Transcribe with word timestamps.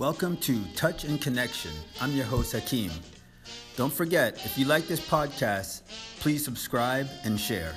Welcome 0.00 0.38
to 0.38 0.64
Touch 0.76 1.04
and 1.04 1.20
Connection. 1.20 1.72
I'm 2.00 2.12
your 2.12 2.24
host, 2.24 2.52
Hakeem. 2.52 2.90
Don't 3.76 3.92
forget, 3.92 4.32
if 4.46 4.56
you 4.56 4.64
like 4.64 4.86
this 4.88 4.98
podcast, 4.98 5.82
please 6.20 6.42
subscribe 6.42 7.06
and 7.22 7.38
share. 7.38 7.74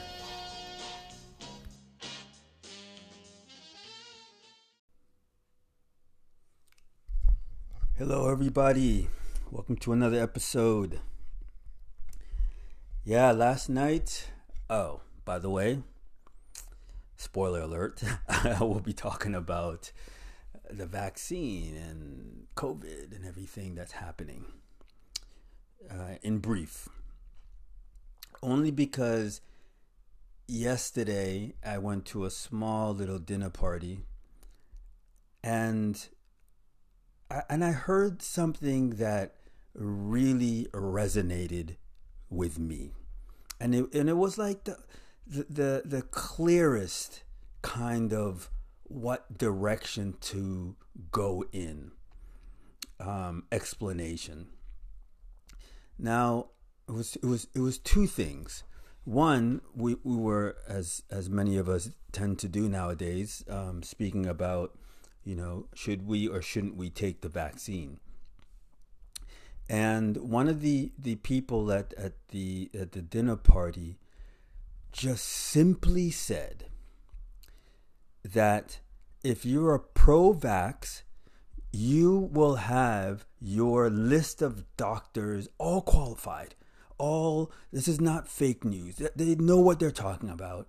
Hello, 7.98 8.32
everybody. 8.32 9.10
Welcome 9.52 9.76
to 9.80 9.92
another 9.92 10.24
episode. 10.24 11.02
Yeah, 13.04 13.34
last 13.34 13.68
night. 13.68 14.30
Oh, 14.70 15.02
by 15.26 15.40
the 15.40 15.50
way, 15.50 15.80
spoiler 17.18 17.60
alert, 17.60 18.02
I 18.30 18.60
will 18.62 18.80
be 18.80 18.94
talking 18.94 19.36
about 19.36 19.92
the 20.70 20.86
vaccine 20.86 21.76
and 21.76 22.48
COVID 22.56 23.16
and 23.16 23.26
everything 23.26 23.76
that's 23.76 23.94
happening 23.94 24.46
uh, 25.90 26.16
in 26.22 26.40
brief. 26.40 26.88
Only 28.42 28.72
because 28.72 29.42
yesterday 30.48 31.54
I 31.66 31.78
went 31.78 32.06
to 32.08 32.26
a 32.26 32.30
small 32.30 32.94
little 32.94 33.20
dinner 33.20 33.50
party 33.50 34.02
and 35.44 36.08
I, 37.30 37.44
and 37.50 37.64
I 37.64 37.72
heard 37.72 38.22
something 38.22 38.92
that 38.92 39.36
really 39.74 40.68
resonated 40.74 41.76
with 42.30 42.60
me. 42.60 42.92
And 43.60 43.76
it, 43.76 43.94
and 43.94 44.10
it 44.10 44.18
was 44.18 44.38
like 44.38 44.66
the, 44.66 44.78
the, 45.26 45.46
the, 45.50 45.82
the 45.86 46.02
clearest 46.02 47.24
kind 47.62 48.14
of 48.14 48.50
what 48.94 49.38
direction 49.38 50.16
to 50.22 50.76
go 51.12 51.44
in 51.52 51.92
um, 53.00 53.44
explanation. 53.52 54.48
Now 55.98 56.48
it 56.88 56.92
was 56.92 57.16
it 57.18 57.26
was 57.26 57.48
it 57.56 57.60
was 57.60 57.78
two 57.78 58.08
things. 58.08 58.64
One, 59.06 59.62
we, 59.76 59.98
we 60.04 60.16
were 60.16 60.56
as 60.68 61.04
as 61.10 61.30
many 61.30 61.58
of 61.58 61.68
us 61.68 61.90
tend 62.12 62.40
to 62.40 62.48
do 62.48 62.70
nowadays, 62.70 63.44
um, 63.50 63.84
speaking 63.84 64.26
about 64.26 64.78
you 65.24 65.36
know 65.36 65.68
should 65.74 66.08
we 66.08 66.28
or 66.28 66.42
shouldn't 66.42 66.78
we 66.78 66.90
take 66.90 67.22
the 67.22 67.30
vaccine. 67.30 68.00
And 69.70 70.18
one 70.18 70.50
of 70.50 70.60
the, 70.60 70.92
the 71.00 71.16
people 71.16 71.72
at, 71.72 71.94
at 71.94 72.14
the 72.30 72.70
at 72.78 72.92
the 72.92 73.02
dinner 73.02 73.38
party 73.38 73.98
just 74.92 75.26
simply 75.26 76.12
said 76.12 76.66
that 78.24 78.80
if 79.24 79.46
you're 79.46 79.74
a 79.74 79.80
pro 79.80 80.34
vax, 80.34 81.04
you 81.72 82.30
will 82.32 82.56
have 82.56 83.26
your 83.40 83.90
list 83.90 84.42
of 84.42 84.66
doctors 84.78 85.50
all 85.58 85.82
qualified. 85.82 86.56
All 86.98 87.52
this 87.72 87.88
is 87.88 88.00
not 88.00 88.28
fake 88.28 88.64
news. 88.64 89.02
They 89.16 89.36
know 89.36 89.60
what 89.60 89.80
they're 89.80 89.92
talking 89.92 90.30
about. 90.30 90.68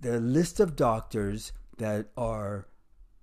Their 0.00 0.20
list 0.20 0.60
of 0.60 0.76
doctors 0.76 1.52
that 1.78 2.08
are 2.16 2.66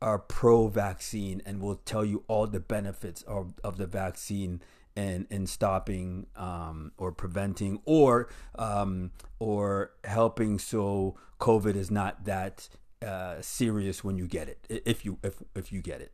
are 0.02 0.17
pro 0.17 0.69
vaccine 0.69 1.41
and 1.45 1.61
will 1.61 1.75
tell 1.75 2.05
you 2.05 2.23
all 2.27 2.47
the 2.47 2.59
benefits 2.59 3.22
of, 3.23 3.53
of 3.66 3.77
the 3.77 3.85
vaccine 3.85 4.61
and 4.95 5.27
in 5.30 5.45
stopping 5.45 6.25
um, 6.38 6.94
or 6.97 7.11
preventing 7.11 7.81
or 7.85 8.30
um, 8.55 9.11
or 9.39 9.91
helping 10.05 10.57
so 10.57 11.17
COVID 11.39 11.75
is 11.75 11.91
not 11.91 12.25
that 12.25 12.69
uh, 13.05 13.42
serious 13.42 14.03
when 14.03 14.17
you 14.17 14.28
get 14.28 14.50
it 14.50 14.66
if 14.86 15.05
you 15.05 15.17
if 15.23 15.42
if 15.55 15.72
you 15.72 15.81
get 15.81 16.02
it 16.02 16.14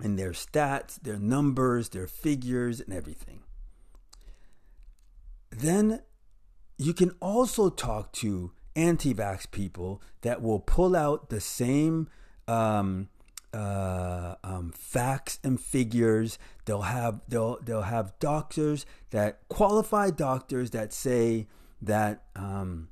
and 0.00 0.18
their 0.18 0.32
stats 0.32 1.00
their 1.02 1.18
numbers 1.18 1.90
their 1.90 2.06
figures 2.06 2.80
and 2.80 2.92
everything 2.92 3.40
then 5.50 6.00
you 6.78 6.92
can 6.92 7.10
also 7.20 7.68
talk 7.68 8.12
to 8.12 8.52
anti-vax 8.74 9.50
people 9.50 10.02
that 10.20 10.42
will 10.42 10.60
pull 10.60 10.94
out 10.94 11.30
the 11.30 11.40
same 11.40 12.08
um, 12.46 13.08
uh, 13.54 14.34
um, 14.44 14.72
facts 14.76 15.38
and 15.42 15.58
figures. 15.58 16.38
They'll 16.66 16.82
have 16.82 17.20
they'll 17.28 17.58
they'll 17.62 17.82
have 17.82 18.18
doctors 18.18 18.84
that 19.10 19.40
qualified 19.48 20.16
doctors 20.16 20.70
that 20.70 20.92
say 20.92 21.48
that 21.80 22.24
um, 22.34 22.88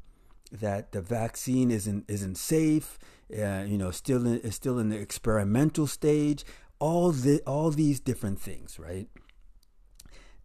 that 0.60 0.92
the 0.92 1.00
vaccine 1.00 1.70
isn't 1.70 2.04
isn't 2.08 2.36
safe. 2.36 2.98
Uh, 3.32 3.64
you 3.66 3.78
know, 3.78 3.90
still 3.90 4.26
in, 4.26 4.38
is 4.40 4.54
still 4.54 4.78
in 4.78 4.88
the 4.88 4.98
experimental 4.98 5.86
stage. 5.86 6.44
All 6.78 7.10
the 7.10 7.40
all 7.46 7.70
these 7.70 8.00
different 8.00 8.40
things, 8.40 8.78
right? 8.78 9.08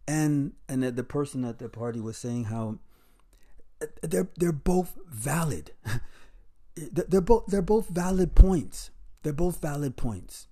And 0.08 0.52
and 0.68 0.82
the 0.82 1.04
person 1.04 1.44
at 1.44 1.58
the 1.58 1.68
party 1.68 2.00
was 2.00 2.16
saying 2.16 2.44
how 2.44 2.78
uh, 3.80 3.86
they're 4.02 4.30
they're 4.38 4.52
both 4.52 4.98
valid. 5.08 5.72
they're 6.74 7.20
both 7.20 7.46
they're 7.46 7.62
both 7.62 7.88
valid 7.88 8.34
points. 8.34 8.90
They're 9.22 9.32
both 9.32 9.60
valid 9.60 9.96
points. 9.96 10.48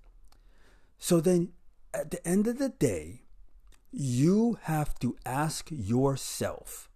So 0.99 1.21
then, 1.21 1.53
at 1.95 2.11
the 2.11 2.27
end 2.27 2.47
of 2.47 2.59
the 2.59 2.69
day, 2.69 3.23
you 3.91 4.59
have 4.63 4.99
to 4.99 5.17
ask 5.25 5.69
yourself 5.71 6.91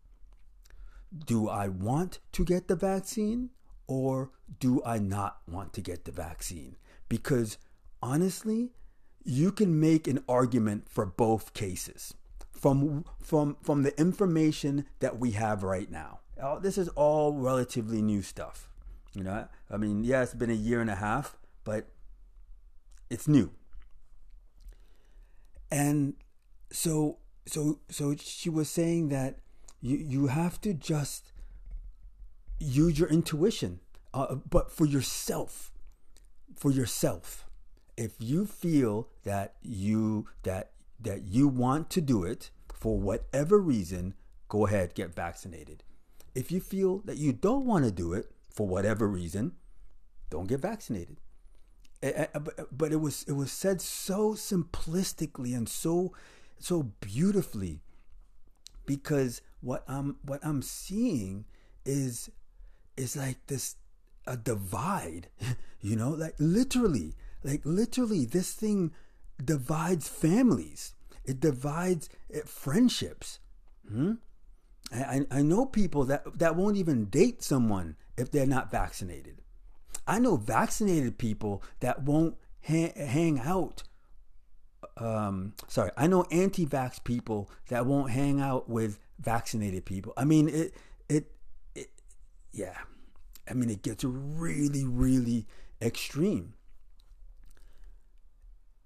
do 1.26 1.48
I 1.48 1.68
want 1.68 2.18
to 2.32 2.44
get 2.44 2.68
the 2.68 2.76
vaccine 2.76 3.50
or 3.86 4.30
do 4.58 4.82
I 4.84 4.98
not 4.98 5.38
want 5.48 5.72
to 5.74 5.80
get 5.80 6.04
the 6.04 6.12
vaccine? 6.12 6.76
Because 7.08 7.58
honestly, 8.02 8.72
you 9.24 9.52
can 9.52 9.78
make 9.78 10.08
an 10.08 10.24
argument 10.28 10.88
for 10.88 11.06
both 11.06 11.54
cases 11.54 12.14
from 12.50 13.04
from 13.20 13.56
from 13.62 13.82
the 13.82 13.98
information 14.00 14.86
that 15.00 15.18
we 15.18 15.32
have 15.32 15.62
right 15.62 15.90
now. 15.90 16.20
This 16.60 16.78
is 16.78 16.88
all 16.88 17.34
relatively 17.34 18.02
new 18.02 18.22
stuff. 18.22 18.68
You 19.14 19.24
know, 19.24 19.48
I 19.70 19.76
mean, 19.76 20.04
yeah, 20.04 20.22
it's 20.22 20.34
been 20.34 20.50
a 20.50 20.54
year 20.54 20.80
and 20.80 20.90
a 20.90 20.94
half, 20.94 21.36
but 21.64 21.88
it's 23.10 23.28
new. 23.28 23.52
And 25.70 26.14
so 26.70 27.18
so 27.46 27.80
so 27.90 28.14
she 28.16 28.48
was 28.48 28.70
saying 28.70 29.08
that 29.10 29.38
you 29.82 29.96
you 29.96 30.26
have 30.28 30.60
to 30.62 30.72
just 30.72 31.32
use 32.58 32.98
your 32.98 33.08
intuition, 33.08 33.80
uh, 34.14 34.36
but 34.48 34.70
for 34.70 34.86
yourself, 34.86 35.72
for 36.54 36.70
yourself. 36.70 37.46
If 37.96 38.12
you 38.20 38.46
feel 38.46 39.08
that 39.24 39.56
you 39.60 40.28
that 40.44 40.70
that 41.00 41.24
you 41.24 41.48
want 41.48 41.90
to 41.90 42.00
do 42.00 42.24
it 42.24 42.50
for 42.72 42.98
whatever 42.98 43.58
reason, 43.58 44.14
go 44.48 44.66
ahead 44.66 44.94
get 44.94 45.14
vaccinated. 45.14 45.82
If 46.34 46.50
you 46.50 46.60
feel 46.60 46.98
that 47.00 47.18
you 47.18 47.32
don't 47.32 47.66
want 47.66 47.84
to 47.84 47.90
do 47.90 48.14
it 48.14 48.30
for 48.48 48.66
whatever 48.66 49.06
reason, 49.08 49.52
don't 50.30 50.46
get 50.46 50.60
vaccinated. 50.60 51.18
But 52.70 52.92
it 52.92 53.00
was 53.00 53.24
it 53.24 53.32
was 53.32 53.50
said 53.50 53.80
so 53.80 54.34
simplistically 54.34 55.56
and 55.56 55.68
so 55.68 56.14
so 56.58 56.84
beautifully 57.00 57.80
because 58.86 59.40
what 59.60 59.84
I'm 59.88 60.16
what 60.22 60.40
I'm 60.42 60.62
seeing 60.62 61.44
is 61.84 62.30
is 62.96 63.16
like 63.16 63.46
this 63.46 63.76
a 64.26 64.36
divide, 64.36 65.28
you 65.80 65.96
know, 65.96 66.10
like 66.10 66.34
literally, 66.38 67.14
like 67.42 67.62
literally, 67.64 68.24
this 68.24 68.52
thing 68.52 68.92
divides 69.42 70.08
families. 70.08 70.94
It 71.24 71.40
divides 71.40 72.08
it, 72.28 72.48
friendships. 72.48 73.38
Hmm? 73.88 74.14
I, 74.92 75.24
I 75.30 75.42
know 75.42 75.66
people 75.66 76.04
that, 76.04 76.38
that 76.38 76.56
won't 76.56 76.76
even 76.76 77.06
date 77.06 77.42
someone 77.42 77.96
if 78.16 78.30
they're 78.30 78.46
not 78.46 78.70
vaccinated. 78.70 79.40
I 80.06 80.18
know 80.18 80.36
vaccinated 80.36 81.16
people 81.16 81.62
that 81.80 82.02
won't 82.02 82.36
ha- 82.66 82.92
hang 82.96 83.38
out 83.38 83.84
um, 84.96 85.54
sorry, 85.68 85.90
I 85.96 86.06
know 86.06 86.24
anti-vax 86.30 87.02
people 87.04 87.50
that 87.68 87.86
won't 87.86 88.10
hang 88.10 88.40
out 88.40 88.68
with 88.68 88.98
vaccinated 89.18 89.84
people. 89.84 90.12
I 90.16 90.24
mean, 90.24 90.48
it, 90.48 90.74
it, 91.08 91.32
it, 91.74 91.88
yeah. 92.52 92.76
I 93.48 93.54
mean, 93.54 93.70
it 93.70 93.82
gets 93.82 94.04
really, 94.04 94.84
really 94.84 95.46
extreme. 95.80 96.54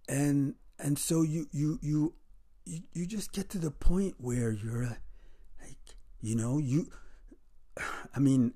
And 0.09 0.55
and 0.79 0.99
so 0.99 1.23
you 1.23 1.49
you 1.51 1.79
you 1.83 2.15
you, 2.65 2.81
you 2.93 3.07
just 3.07 3.33
get 3.33 3.51
to 3.51 3.59
the 3.59 3.71
point 3.71 4.15
where 4.19 4.53
you're 4.53 4.99
like, 5.61 5.79
you 6.21 6.37
know, 6.37 6.59
you. 6.59 6.89
I 8.15 8.21
mean, 8.21 8.55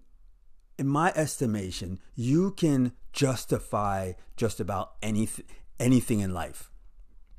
in 0.78 0.86
my 0.86 1.12
estimation, 1.14 2.00
you 2.14 2.52
can 2.52 2.93
justify 3.12 4.12
just 4.36 4.60
about 4.60 4.93
anything 5.02 5.44
anything 5.78 6.20
in 6.20 6.32
life 6.32 6.70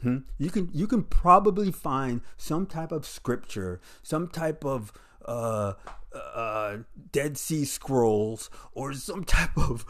Hmm? 0.01 0.17
You 0.37 0.49
can 0.49 0.69
you 0.73 0.87
can 0.87 1.03
probably 1.03 1.71
find 1.71 2.21
some 2.37 2.65
type 2.65 2.91
of 2.91 3.05
scripture, 3.05 3.79
some 4.01 4.27
type 4.27 4.65
of 4.65 4.91
uh, 5.25 5.73
uh, 6.13 6.77
Dead 7.11 7.37
Sea 7.37 7.65
Scrolls, 7.65 8.49
or 8.73 8.93
some 8.93 9.23
type 9.23 9.55
of 9.57 9.85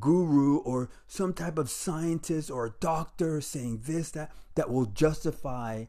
guru 0.00 0.58
or 0.58 0.90
some 1.06 1.32
type 1.32 1.58
of 1.58 1.70
scientist 1.70 2.50
or 2.50 2.76
doctor 2.80 3.40
saying 3.40 3.82
this 3.84 4.10
that 4.10 4.32
that 4.54 4.70
will 4.70 4.86
justify 4.86 5.84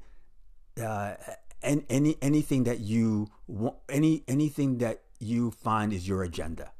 uh, 0.81 1.15
any 1.61 2.15
anything 2.21 2.63
that 2.63 2.79
you 2.79 3.27
want 3.47 3.75
any 3.89 4.23
anything 4.27 4.77
that 4.77 5.01
you 5.19 5.51
find 5.51 5.91
is 5.91 6.07
your 6.07 6.23
agenda 6.23 6.71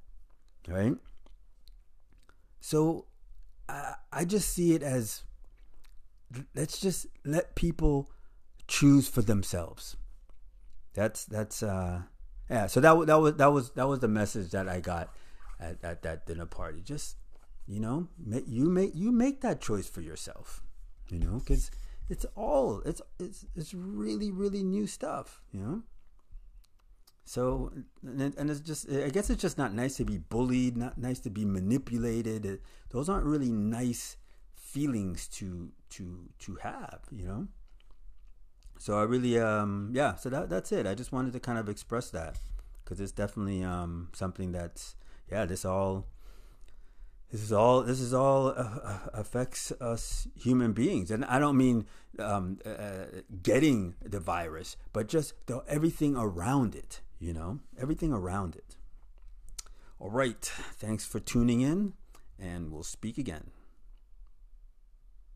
right 0.67 0.95
so 2.59 3.05
I, 3.67 3.95
I 4.11 4.25
just 4.25 4.49
see 4.49 4.73
it 4.73 4.83
as 4.83 5.23
let's 6.55 6.79
just 6.79 7.07
let 7.25 7.55
people 7.55 8.09
choose 8.67 9.07
for 9.07 9.21
themselves. 9.21 9.95
That's 10.93 11.25
that's 11.25 11.63
uh 11.63 12.01
yeah 12.49 12.67
so 12.67 12.79
that 12.79 13.07
that 13.07 13.19
was 13.19 13.35
that 13.35 13.51
was 13.51 13.71
that 13.71 13.87
was 13.87 13.99
the 13.99 14.07
message 14.07 14.51
that 14.51 14.67
i 14.67 14.79
got 14.79 15.13
at, 15.59 15.77
at 15.83 16.01
that 16.03 16.25
dinner 16.25 16.45
party. 16.45 16.81
Just 16.81 17.17
you 17.67 17.79
know 17.79 18.07
make, 18.17 18.45
you 18.47 18.69
make 18.69 18.91
you 18.95 19.11
make 19.11 19.41
that 19.41 19.61
choice 19.61 19.87
for 19.87 20.01
yourself 20.01 20.63
you 21.09 21.19
know 21.19 21.39
because 21.39 21.69
it's 22.09 22.25
all 22.35 22.81
it's 22.85 23.01
it's 23.19 23.45
it's 23.55 23.73
really 23.73 24.31
really 24.31 24.63
new 24.63 24.87
stuff 24.87 25.41
you 25.51 25.61
know? 25.61 25.83
So 27.25 27.71
and, 28.03 28.33
and 28.35 28.49
it's 28.49 28.59
just 28.59 28.89
i 28.89 29.09
guess 29.09 29.29
it's 29.29 29.41
just 29.41 29.59
not 29.59 29.73
nice 29.73 29.95
to 29.97 30.05
be 30.05 30.17
bullied 30.17 30.75
not 30.75 30.97
nice 30.97 31.19
to 31.19 31.29
be 31.29 31.45
manipulated. 31.45 32.59
Those 32.89 33.07
aren't 33.07 33.25
really 33.25 33.51
nice 33.51 34.17
feelings 34.55 35.27
to 35.27 35.71
to 35.89 36.30
to 36.39 36.56
have 36.56 37.01
you 37.12 37.25
know? 37.25 37.47
So 38.77 38.97
i 38.97 39.03
really 39.03 39.38
um 39.39 39.91
yeah 39.94 40.15
so 40.15 40.30
that 40.30 40.50
that's 40.50 40.71
it. 40.71 40.88
I 40.88 40.95
just 40.95 41.12
wanted 41.12 41.33
to 41.33 41.39
kind 41.39 41.57
of 41.57 41.69
express 41.69 42.09
that 42.12 42.38
because 42.83 43.00
it's 43.00 43.12
definitely 43.12 43.63
um 43.63 44.09
something 44.13 44.51
that's 44.51 44.95
yeah 45.31 45.45
this 45.45 45.65
all 45.65 46.07
this 47.31 47.41
is 47.41 47.51
all 47.51 47.83
this 47.83 48.00
is 48.00 48.13
all 48.13 48.47
uh, 48.47 48.80
uh, 48.83 49.00
affects 49.13 49.71
us 49.80 50.27
human 50.36 50.74
beings. 50.74 51.12
And 51.12 51.25
i 51.25 51.39
don't 51.39 51.57
mean 51.57 51.86
um, 52.18 52.59
uh, 52.65 53.21
getting 53.44 53.95
the 54.03 54.19
virus 54.19 54.75
but 54.92 55.07
just 55.07 55.33
the, 55.45 55.63
everything 55.68 56.15
around 56.18 56.75
it 56.75 57.01
you 57.19 57.33
know? 57.33 57.59
Everything 57.77 58.13
around 58.13 58.56
it. 58.56 58.77
All 60.00 60.09
right. 60.09 60.44
Thanks 60.44 61.06
for 61.06 61.19
tuning 61.19 61.62
in 61.62 61.94
and 62.39 62.71
we'll 62.71 62.83
speak 62.83 63.18
again 63.18 63.51